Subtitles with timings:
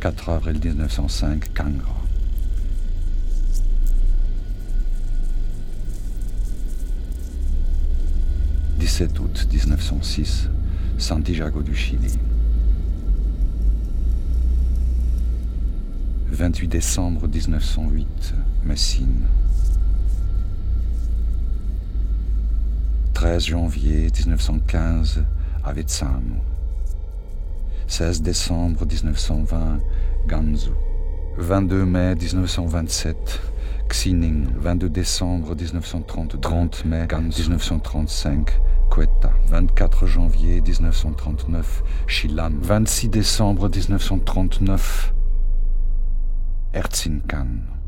[0.00, 1.94] 4 avril 1905, Kangra.
[8.78, 10.48] 17 août 1906,
[10.96, 12.18] Santiago du Chili.
[16.32, 19.26] 28 décembre 1908, Messine.
[23.12, 25.24] 13 janvier 1915,
[25.62, 26.40] Avezzano.
[27.90, 29.80] 16 décembre 1920,
[30.28, 30.70] Ganzu.
[31.38, 33.40] 22 mai 1927,
[33.88, 34.46] Xining.
[34.56, 39.32] 22 décembre 1930, 30 mai 1935, Quetta.
[39.48, 42.52] 24 janvier 1939, Chilan.
[42.62, 45.12] 26 décembre 1939,
[46.72, 47.79] Erzincan.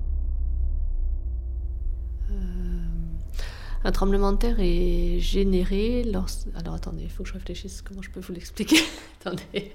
[3.84, 6.46] Un tremblement de terre est généré lorsque...
[6.54, 8.78] Alors attendez, il faut que je réfléchisse comment je peux vous l'expliquer.
[9.20, 9.72] attendez.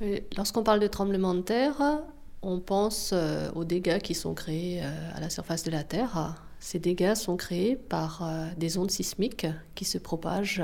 [0.00, 2.00] Euh, lorsqu'on parle de tremblement de terre,
[2.40, 6.34] on pense euh, aux dégâts qui sont créés euh, à la surface de la Terre.
[6.60, 8.24] Ces dégâts sont créés par
[8.56, 10.62] des ondes sismiques qui se propagent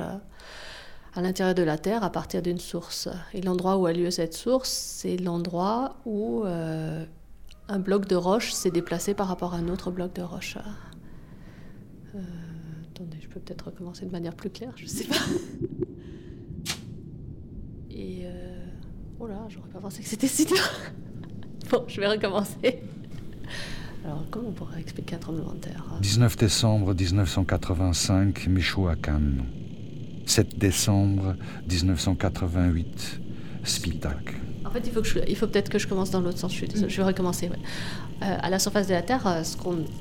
[1.16, 3.08] à l'intérieur de la Terre à partir d'une source.
[3.34, 8.70] Et l'endroit où a lieu cette source, c'est l'endroit où un bloc de roche s'est
[8.70, 10.56] déplacé par rapport à un autre bloc de roche.
[12.14, 12.20] Euh,
[12.95, 15.17] attendez, je peux peut-être recommencer de manière plus claire, je sais pas.
[17.91, 18.64] Et euh,
[19.19, 20.56] oh là, j'aurais pas pensé que c'était si dur.
[21.70, 22.81] bon, je vais recommencer.
[24.05, 29.45] Alors, comment on pourrait expliquer un tremblement de terre 19 décembre 1985, Michoacán.
[30.25, 31.36] 7 décembre
[31.69, 33.20] 1988,
[33.64, 34.38] Spitak.
[34.69, 36.55] En fait, il faut, peut-être que je commence dans l'autre sens.
[36.55, 37.48] Je, je vais recommencer.
[37.48, 39.42] Euh, à la surface de la Terre, euh,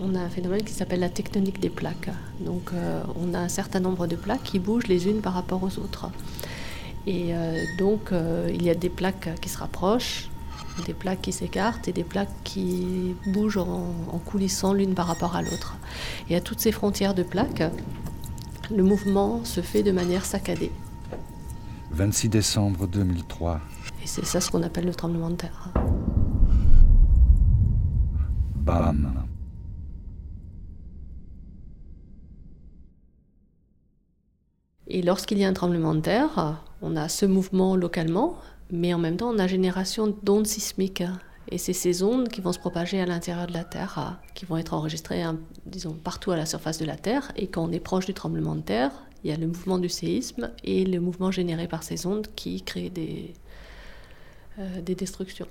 [0.01, 2.09] on, a un phénomène qui s'appelle la tectonique des plaques.
[2.41, 5.63] Donc, euh, on a un certain nombre de plaques qui bougent les unes par rapport
[5.63, 6.09] aux autres.
[7.05, 7.33] Et
[7.77, 8.11] donc,
[8.49, 10.29] il y a des plaques qui se rapprochent,
[10.85, 15.37] des plaques qui s'écartent et des plaques qui bougent en, en coulissant l'une par rapport
[15.37, 15.77] à l'autre.
[16.29, 17.63] Et à toutes ces frontières de plaques,
[18.69, 20.73] le mouvement se fait de manière saccadée.
[21.91, 23.61] 26 décembre 2003.
[24.07, 25.69] Et c'est ça ce qu'on appelle le tremblement de terre.
[28.55, 29.25] Bam.
[34.87, 38.37] Et lorsqu'il y a un tremblement de terre, on a ce mouvement localement,
[38.71, 41.03] mais en même temps on a génération d'ondes sismiques.
[41.49, 44.55] Et c'est ces ondes qui vont se propager à l'intérieur de la Terre, qui vont
[44.55, 47.33] être enregistrées, hein, disons, partout à la surface de la Terre.
[47.35, 48.91] Et quand on est proche du tremblement de terre,
[49.25, 52.61] il y a le mouvement du séisme et le mouvement généré par ces ondes qui
[52.61, 53.33] créent des,
[54.85, 55.47] des destructions.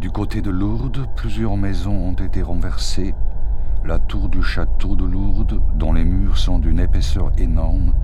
[0.00, 3.14] Du côté de Lourdes, plusieurs maisons ont été renversées.
[3.84, 7.94] La tour du château de Lourdes, dont les murs sont d'une épaisseur énorme,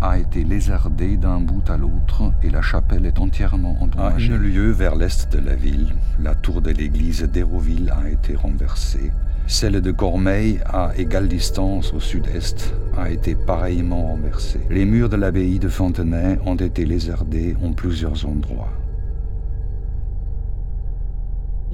[0.00, 4.32] a été lézardée d'un bout à l'autre et la chapelle est entièrement endommagée.
[4.32, 8.34] À un lieu vers l'est de la ville, la tour de l'église d'Hérouville a été
[8.34, 9.12] renversée.
[9.46, 14.60] Celle de Cormeilles, à égale distance au sud-est, a été pareillement renversée.
[14.70, 18.72] Les murs de l'abbaye de Fontenay ont été lézardés en plusieurs endroits.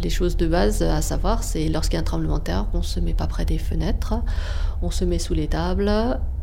[0.02, 2.82] Les choses de base à savoir, c'est lorsqu'il y a un tremblement de terre, on
[2.82, 4.14] se met pas près des fenêtres,
[4.82, 5.90] on se met sous les tables.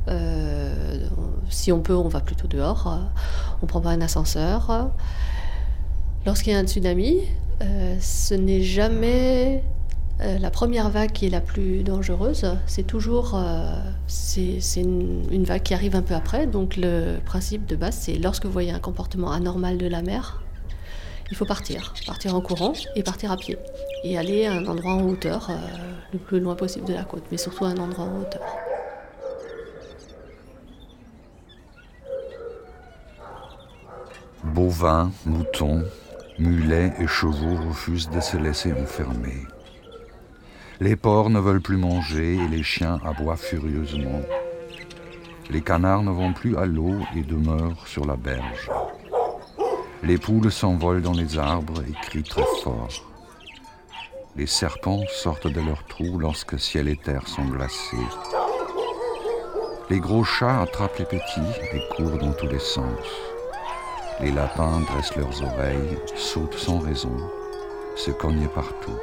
[0.07, 1.07] Euh,
[1.49, 3.09] si on peut, on va plutôt dehors.
[3.61, 4.91] On prend pas un ascenseur.
[6.25, 7.17] Lorsqu'il y a un tsunami,
[7.61, 9.63] euh, ce n'est jamais
[10.19, 13.69] euh, la première vague qui est la plus dangereuse, c'est toujours euh,
[14.75, 16.47] une, vague qui arrive un peu après.
[16.47, 20.41] Donc le principe de base, c'est lorsque vous voyez un comportement anormal de la mer,
[21.29, 23.57] il faut partir, partir en courant et partir à pied
[24.03, 25.55] et aller à un endroit en hauteur, euh,
[26.13, 28.41] le plus loin possible de la côte, mais surtout à un endroit en hauteur.
[34.43, 35.83] Bovins, moutons,
[36.39, 39.43] mulets et chevaux refusent de se laisser enfermer.
[40.79, 44.21] Les porcs ne veulent plus manger et les chiens aboient furieusement.
[45.49, 48.69] Les canards ne vont plus à l'eau et demeurent sur la berge.
[50.03, 52.89] Les poules s'envolent dans les arbres et crient très fort.
[54.35, 57.97] Les serpents sortent de leurs trous lorsque ciel et terre sont glacés.
[59.89, 63.07] Les gros chats attrapent les petits et courent dans tous les sens.
[64.21, 67.17] Les lapins dressent leurs oreilles, sautent sans raison,
[67.95, 68.99] se cognent partout.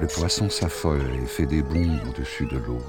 [0.00, 2.82] Le poisson s'affole et fait des bonds au-dessus de l'eau.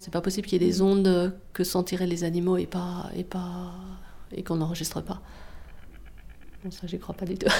[0.00, 3.22] C'est pas possible qu'il y ait des ondes que sentiraient les animaux et pas et
[3.22, 3.74] pas
[4.32, 5.20] et qu'on n'enregistre pas.
[6.64, 7.48] Bon, ça, j'y crois pas du tout.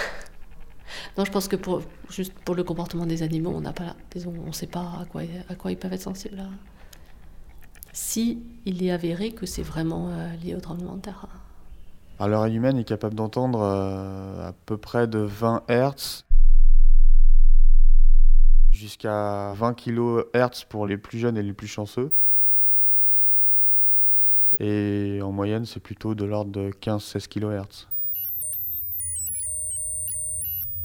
[1.17, 4.33] Non, je pense que pour, juste pour le comportement des animaux, on n'a pas, disons,
[4.45, 6.43] on ne sait pas à quoi, à quoi ils peuvent être sensibles.
[7.93, 11.29] Si il est avéré que c'est vraiment euh, lié au tremblement de terre.
[12.21, 16.25] L'oreille humaine est capable d'entendre euh, à peu près de 20 Hz
[18.73, 22.13] jusqu'à 20 kHz pour les plus jeunes et les plus chanceux.
[24.59, 27.87] Et en moyenne, c'est plutôt de l'ordre de 15-16 kHz.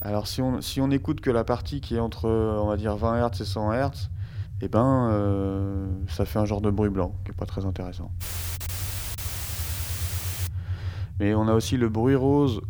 [0.01, 2.95] Alors si on, si on écoute que la partie qui est entre, on va dire,
[2.95, 4.09] 20 Hz et 100 Hz,
[4.61, 8.11] eh ben, euh, ça fait un genre de bruit blanc, qui n'est pas très intéressant.
[11.19, 12.61] Mais on a aussi le bruit rose.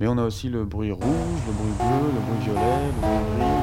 [0.00, 3.38] Mais on a aussi le bruit rouge, le bruit bleu, le bruit violet, le bruit
[3.38, 3.56] gris.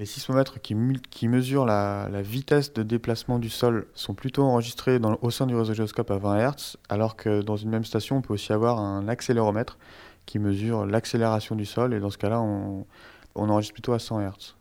[0.00, 5.46] Les sismomètres qui, mesurent la, vitesse de déplacement du sol sont plutôt enregistrés au sein
[5.46, 8.54] du réseau gyroscope à 20 Hz, alors que dans une même station, on peut aussi
[8.54, 9.76] avoir un accéléromètre
[10.24, 12.86] qui mesure l'accélération du sol, et dans ce cas-là, on,
[13.34, 14.54] enregistre plutôt à 100 Hz.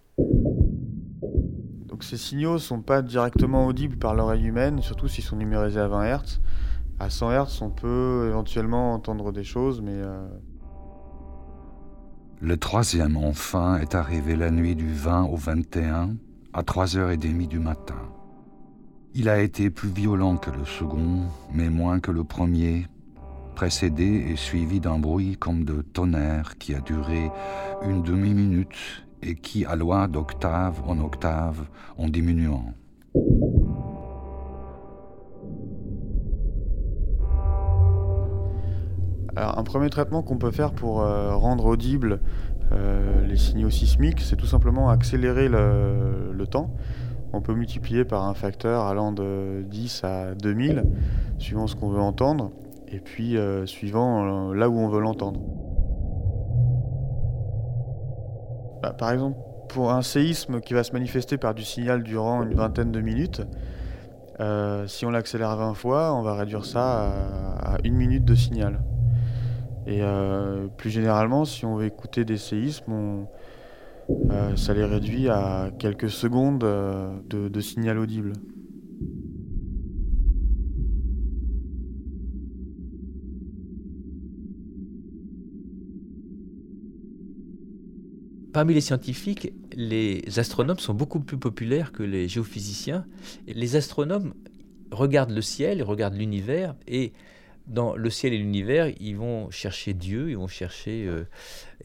[2.01, 5.87] Ces signaux ne sont pas directement audibles par l'oreille humaine, surtout s'ils sont numérisés à
[5.87, 6.41] 20 Hz.
[6.99, 9.93] À 100 Hz, on peut éventuellement entendre des choses, mais...
[9.95, 10.27] Euh,
[12.41, 16.11] le troisième, enfin, est arrivé la nuit du 20 au 21,
[16.53, 17.99] à 3h30 du matin.
[19.13, 21.23] Il a été plus violent que le second,
[21.53, 22.87] mais moins que le premier,
[23.55, 27.29] précédé et suivi d'un bruit comme de tonnerre qui a duré
[27.83, 31.67] une demi-minute et qui alloit d'octave en octave
[31.97, 32.73] en diminuant.
[39.35, 42.19] Alors, un premier traitement qu'on peut faire pour euh, rendre audibles
[42.71, 46.71] euh, les signaux sismiques, c'est tout simplement accélérer le, temps.
[47.33, 50.83] On peut multiplier par un facteur allant de 10 à 2000,
[51.37, 52.51] suivant ce qu'on veut entendre
[52.91, 55.39] et puis euh, suivant euh, là où on veut l'entendre.
[58.81, 59.37] Bah, par exemple,
[59.69, 63.41] pour un séisme qui va se manifester par du signal durant une vingtaine de minutes,
[64.39, 67.11] euh, si on l'accélère 20 fois, on va réduire ça
[67.59, 68.79] à, une minute de signal.
[69.85, 70.01] Et
[70.77, 73.25] plus généralement, si on veut écouter des séismes,
[74.55, 78.33] ça les réduit à quelques secondes de signal audible.
[88.53, 93.05] Parmi les scientifiques, les astronomes sont beaucoup plus populaires que les géophysiciens.
[93.47, 94.33] Les astronomes
[94.91, 97.13] regardent le ciel, regardent l'univers, et
[97.67, 101.27] dans le ciel et l'univers, ils vont chercher Dieu, ils vont chercher euh,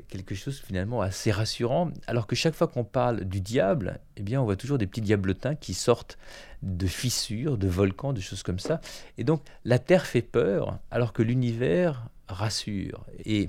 [0.08, 1.90] quelque chose finalement assez rassurant.
[2.06, 5.02] Alors que chaque fois qu'on parle du diable, eh bien, on voit toujours des petits
[5.02, 6.16] diablotins qui sortent
[6.62, 8.80] de fissures, de volcans, de choses comme ça.
[9.18, 13.04] Et donc, la Terre fait peur, alors que l'univers rassure.
[13.26, 13.48] Et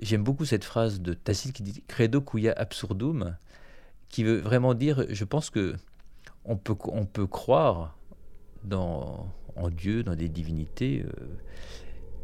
[0.00, 3.36] J'aime beaucoup cette phrase de Tacite qui dit Credo quia absurdum,
[4.08, 5.74] qui veut vraiment dire je pense que
[6.44, 7.98] on peut, on peut croire
[8.64, 11.10] dans, en Dieu, dans des divinités, euh,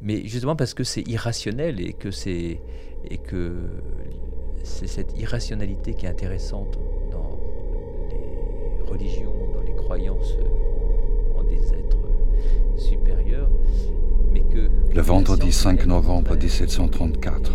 [0.00, 2.60] mais justement parce que c'est irrationnel et que c'est
[3.10, 3.54] et que
[4.62, 6.78] c'est cette irrationalité qui est intéressante
[7.10, 7.38] dans
[8.10, 10.36] les religions, dans les croyances
[11.34, 11.98] en, en des êtres
[12.78, 13.50] supérieurs.
[14.94, 17.52] Le vendredi 5 novembre 1734,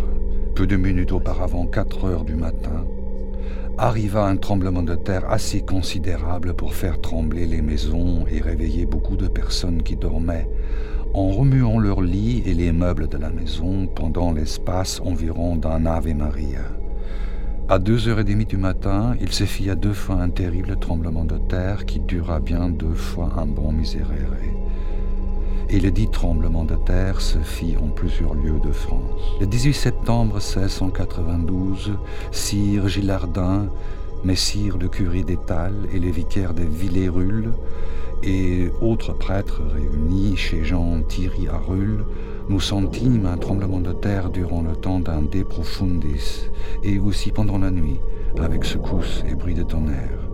[0.60, 2.84] peu de minutes auparavant, 4 heures du matin,
[3.78, 9.16] arriva un tremblement de terre assez considérable pour faire trembler les maisons et réveiller beaucoup
[9.16, 10.50] de personnes qui dormaient,
[11.14, 16.14] en remuant leurs lits et les meubles de la maison pendant l'espace environ d'un Ave
[16.14, 16.66] Maria.
[17.70, 21.24] À deux heures et demie du matin, il se fit deux fois un terrible tremblement
[21.24, 24.50] de terre qui dura bien deux fois un bon miséréré
[25.72, 29.38] et le dit tremblement de terre se fit en plusieurs lieux de France.
[29.40, 31.92] Le 18 septembre 1692,
[32.32, 33.68] Sire Gillardin,
[34.22, 37.52] Messire le curé d'Étal et les vicaires de Villers-Rulle
[38.22, 42.04] et autres prêtres réunis chez Jean Thierry à Rulle,
[42.48, 46.50] nous sentîmes un tremblement de terre durant le temps d'un De Profundis
[46.82, 48.00] et aussi pendant la nuit,
[48.38, 50.29] avec secousses et bruits de tonnerre.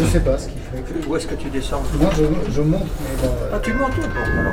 [0.00, 1.08] Je sais pas ce qu'il fait.
[1.08, 1.82] Où est-ce que tu descends?
[2.00, 3.34] Moi, je, je monte, mais bon.
[3.52, 4.52] Ah, tu montes bon, alors?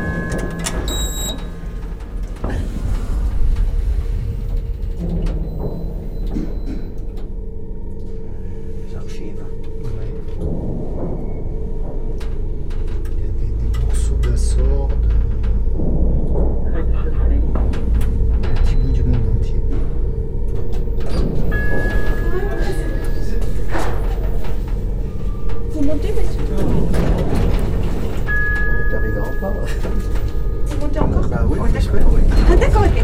[31.91, 33.03] d'accord, ok.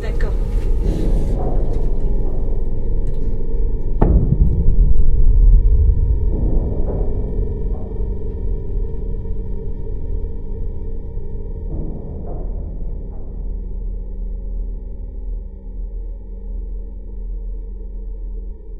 [0.00, 0.32] D'accord.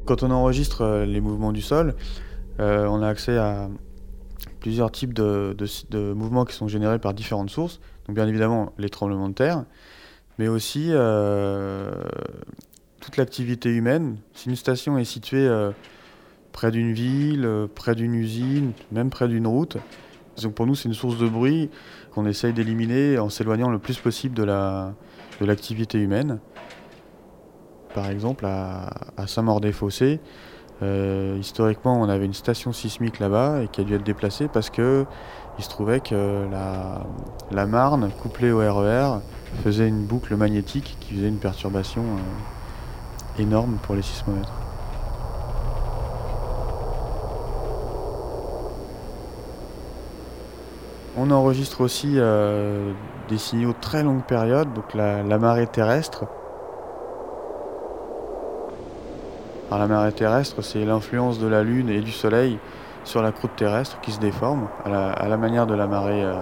[0.05, 1.95] Quand on enregistre euh, les mouvements du sol,
[2.59, 3.69] euh, on a accès à,
[4.63, 5.55] plusieurs types de,
[5.91, 7.79] de, mouvements qui sont générés par différentes sources.
[8.07, 9.65] Donc bien évidemment les tremblements de terre,
[10.39, 11.91] mais aussi euh,
[12.99, 14.17] toute l'activité humaine.
[14.33, 15.47] Si une station est située
[16.51, 19.77] près d'une ville, près d'une usine, même près d'une route,
[20.41, 21.69] donc pour nous c'est une source de bruit
[22.15, 24.43] qu'on essaye d'éliminer en s'éloignant le plus possible de
[25.45, 26.39] l'activité de humaine
[27.93, 28.89] par exemple à,
[29.27, 30.19] Saint-Maur-des-Fossés.
[30.81, 34.69] Euh, historiquement, on avait une station sismique là-bas et qui a dû être déplacée parce
[34.69, 35.05] que
[35.59, 36.47] il se trouvait que
[37.51, 39.19] la, Marne, couplée au RER, e
[39.63, 44.51] faisait une boucle magnétique qui faisait une perturbation euh, énorme pour les sismomètres.
[51.15, 52.91] On enregistre aussi euh,
[53.29, 56.25] des signaux très longue période, donc la marée terrestre.
[59.77, 62.59] La marée terrestre, c'est l'influence de la Lune et du Soleil
[63.03, 66.23] sur la croûte terrestre qui se déforme à la, manière de la marée.
[66.23, 66.35] Euh.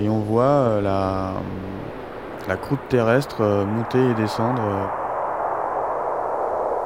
[0.00, 0.80] Et on voit euh,
[2.48, 4.62] la, croûte terrestre euh, monter et descendre.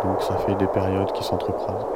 [0.05, 1.87] Donc ça fait des périodes qui s'entrecroisent.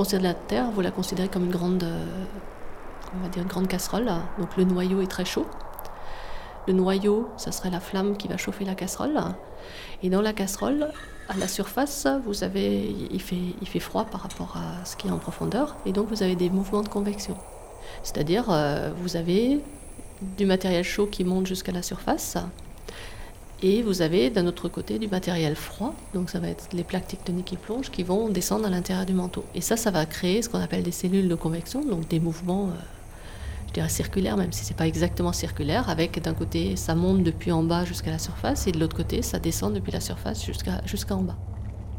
[0.00, 2.06] Pour considérer la Terre, vous la considérez comme une grande, euh,
[3.14, 4.10] on va dire une grande casserole.
[4.38, 5.44] Donc le noyau est très chaud.
[6.66, 9.20] Le noyau, ça serait la flamme qui va chauffer la casserole.
[10.02, 10.88] Et dans la casserole,
[11.28, 15.08] à la surface, vous avez, il fait, il fait froid par rapport à ce qui
[15.08, 17.36] est en profondeur, et donc vous avez des mouvements de convection.
[18.02, 19.60] C'est-à-dire, euh, vous avez
[20.38, 22.38] du matériel chaud qui monte jusqu'à la surface,
[23.62, 27.08] et vous avez d'un autre côté du matériel froid, donc ça va être les plaques
[27.08, 29.44] tectoniques qui plongent, qui vont descendre à l'intérieur du manteau.
[29.54, 32.68] Et ça, ça va créer ce qu'on appelle des cellules de convection, donc des mouvements,
[32.68, 32.80] euh,
[33.68, 37.22] je dirais circulaires, même si ce n'est pas exactement circulaire, avec d'un côté ça monte
[37.22, 40.44] depuis en bas jusqu'à la surface, et de l'autre côté ça descend depuis la surface
[40.44, 41.36] jusqu'à jusqu'en bas.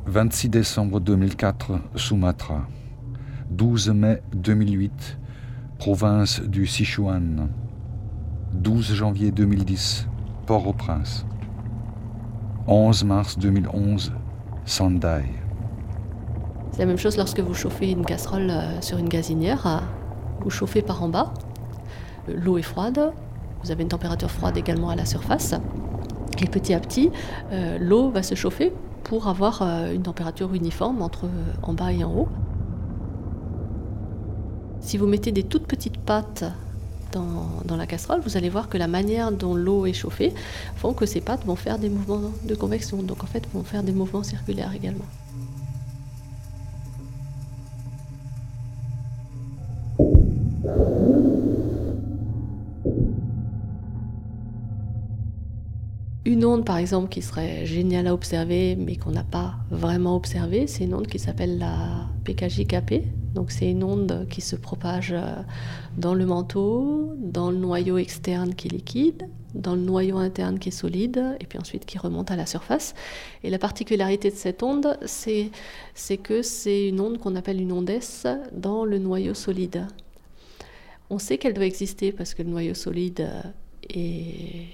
[0.08, 2.68] 26 décembre 2004, Sumatra.
[3.52, 5.20] 12 mai 2008,
[5.78, 7.50] province du Sichuan.
[8.54, 10.08] 12 janvier 2010,
[10.48, 11.26] Port-au-Prince.
[12.68, 14.14] 11 mars 2011,
[14.66, 15.24] Sendai.
[16.72, 19.66] C'est la même chose lorsque vous chauffez une casserole euh, sur une gazinière.
[19.66, 19.78] Euh,
[20.42, 21.34] vous chauffez par en bas.
[22.30, 23.14] Euh, l'eau est froide.
[23.64, 25.56] Vous avez une température froide également à la surface.
[26.42, 27.12] Et petit à petit,
[27.80, 29.62] l'eau va se chauffer pour avoir
[29.94, 31.28] une température uniforme entre
[31.62, 32.30] en bas et en haut.
[34.80, 36.46] Si vous mettez des toutes petites pâtes
[37.12, 40.34] dans, la casserole, vous allez voir que la manière dont l'eau est chauffée
[40.76, 43.84] font que ces pâtes vont faire des mouvements de convection, donc en fait vont faire
[43.84, 45.06] des mouvements circulaires également.
[56.24, 60.68] Une onde, par exemple, qui serait géniale à observer, mais qu'on n'a pas vraiment observée,
[60.68, 65.36] c'est une onde qui s'appelle la PKJKP, donc c'est une onde qui se propage euh,
[65.98, 70.70] dans le manteau, dans le noyau externe qui est liquide, dans le noyau interne qui
[70.70, 72.94] est solide, et puis ensuite qui remonte à la surface.
[73.44, 75.50] Et la particularité de cette onde, c'est,
[76.24, 79.88] que c'est une onde qu'on appelle une onde S dans le noyau solide.
[81.10, 83.30] On sait qu'elle doit exister parce que le noyau solide
[83.90, 84.68] est...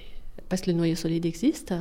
[0.48, 1.74] parce que le noyau solide existe,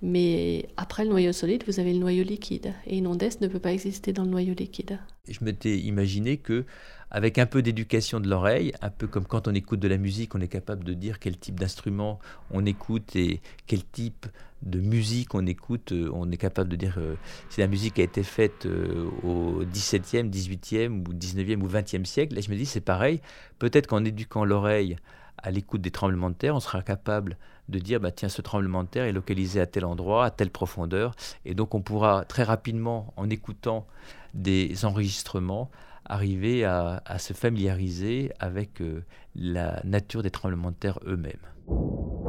[0.00, 2.72] mais après le noyau solide, vous avez le noyau liquide.
[2.86, 4.98] Et une onde S ne peut pas exister dans le noyau liquide.
[5.28, 6.64] Je m'étais imaginé que
[7.10, 10.34] avec un peu d'éducation de l'oreille, un peu comme quand on écoute de la musique,
[10.34, 12.18] on est capable de dire quel type d'instrument
[12.50, 14.26] on écoute et quel type
[14.62, 15.92] de musique on écoute.
[15.92, 17.14] Euh, on est capable de dire euh,
[17.48, 22.34] si la musique a été faite euh, au 17e, 18e ou 19e ou 20e siècle.
[22.34, 23.20] Là, je me dis, c'est pareil.
[23.58, 24.96] Peut-être qu'en éduquant l'oreille
[25.42, 27.36] à l'écoute des tremblements de terre, on sera capable
[27.68, 30.50] de dire bah, tiens, ce tremblement de terre est localisé à tel endroit, à telle
[30.50, 31.14] profondeur.
[31.44, 33.86] Et donc, on pourra très rapidement, en écoutant
[34.34, 35.70] des enregistrements,
[36.04, 42.25] arriver à, se familiariser avec euh, la nature des tremblements de terre eux-mêmes.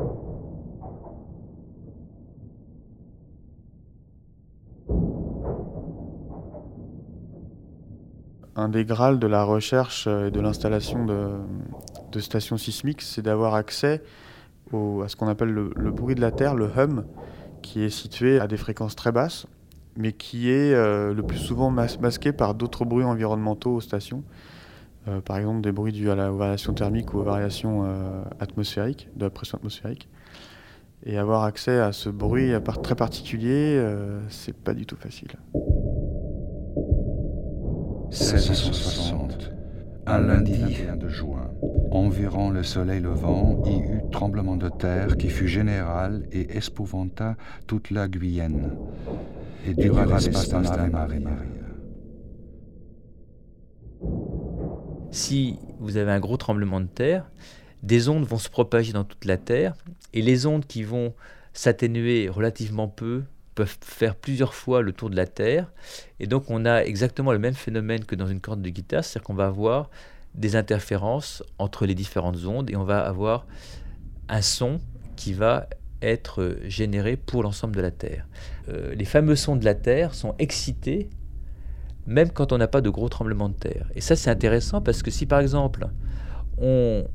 [8.58, 14.02] Un des grâles de la recherche et de l'installation de, stations sismiques, c'est d'avoir accès
[14.74, 17.06] à ce qu'on appelle le, bruit de la Terre, le hum,
[17.62, 19.46] qui est situé à des fréquences très basses,
[19.96, 24.24] mais qui est euh, le plus souvent mas- masqué par d'autres bruits environnementaux aux stations.
[25.08, 28.24] Euh, par exemple, des bruits dus à la aux variations thermiques ou aux variations euh,
[28.40, 30.10] atmosphériques, de la pression atmosphérique.
[31.06, 32.52] Et avoir accès à ce bruit
[32.84, 35.30] très particulier, euh, c'est pas du tout facile.
[38.10, 39.52] 1660,
[40.06, 41.52] un lundi 21 de juin.
[41.92, 47.36] Environ le soleil levant, y eut tremblement de terre qui fut général et espouvanta
[47.68, 48.72] toute la Guyenne,
[49.66, 51.20] et dura l'espace d'un Maria.
[55.12, 57.30] Si vous avez un gros tremblement de terre,
[57.84, 59.76] des ondes vont se propager dans toute la Terre,
[60.14, 61.14] et les ondes qui vont
[61.54, 63.24] s'atténuer relativement peu
[63.58, 65.72] peuvent faire plusieurs fois le tour de la Terre,
[66.20, 69.26] et donc on a exactement le même phénomène que dans une corde de guitare, c'est-à-dire
[69.26, 69.90] qu'on va avoir
[70.36, 73.48] des interférences entre les différentes ondes, et on va avoir
[74.30, 74.80] un son
[75.16, 75.68] qui va
[76.04, 78.28] être généré pour l'ensemble de la Terre.
[78.70, 81.10] Euh, les fameux sons de la Terre sont excités
[82.06, 83.86] même quand on n'a pas de gros tremblements de terre.
[83.94, 85.88] Et ça, c'est intéressant parce que si par exemple
[86.58, 87.06] on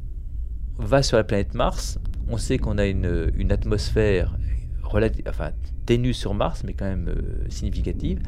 [0.79, 4.37] va sur la planète Mars, on sait qu'on a une, une atmosphère
[5.29, 5.51] enfin,
[5.87, 8.21] ténue sur Mars, mais quand même euh, significative.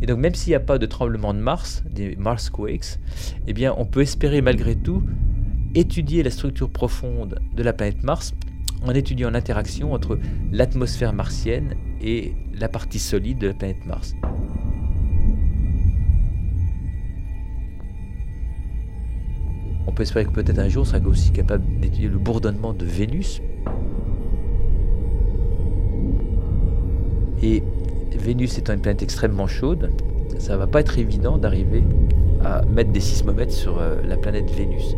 [0.00, 2.98] Et donc même s'il n'y a pas de tremblement de Mars, des Mars Quakes,
[3.46, 5.02] eh bien on peut espérer malgré tout
[5.74, 8.34] étudier la structure profonde de la planète Mars
[8.84, 10.18] en étudiant l'interaction entre
[10.50, 14.14] l'atmosphère martienne et la partie solide de la planète Mars.
[19.86, 22.84] On peut espérer que peut-être un jour on sera aussi capable d'étudier le bourdonnement de
[22.84, 23.40] Vénus.
[27.42, 27.62] Et
[28.16, 29.90] Vénus étant une planète extrêmement chaude,
[30.38, 31.82] ça va pas être évident d'arriver
[32.44, 34.96] à mettre des sismomètres sur euh, la planète Vénus.